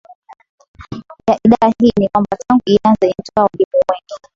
[1.27, 4.13] ya Idara hii ni kwamba tangu ianze Imetoa waalimu wengi